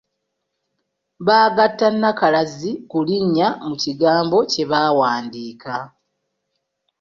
Baagatta 1.25 1.87
nnakalazi 1.93 2.71
ku 2.89 2.97
linnya 3.07 3.47
mu 3.67 3.75
kigambo 3.83 4.37
kye 4.51 4.63
baawandiika. 4.71 5.73